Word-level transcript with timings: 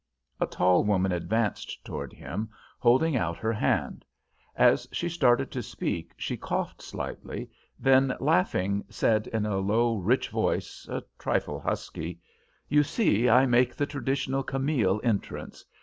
A 0.39 0.47
tall 0.47 0.83
woman 0.83 1.11
advanced 1.11 1.85
toward 1.85 2.11
him, 2.11 2.49
holding 2.79 3.15
out 3.15 3.37
her 3.37 3.53
hand. 3.53 4.03
As 4.55 4.87
she 4.91 5.07
started 5.07 5.51
to 5.51 5.61
speak 5.61 6.13
she 6.17 6.37
coughed 6.37 6.81
slightly, 6.81 7.51
then, 7.77 8.15
laughing, 8.19 8.83
said, 8.89 9.27
in 9.27 9.45
a 9.45 9.59
low, 9.59 9.97
rich 9.97 10.29
voice, 10.29 10.87
a 10.89 11.03
trifle 11.19 11.59
husky: 11.59 12.19
"You 12.67 12.81
see 12.81 13.29
I 13.29 13.45
make 13.45 13.75
the 13.75 13.85
traditional 13.85 14.41
Camille 14.41 14.99
entrance. 15.03 15.63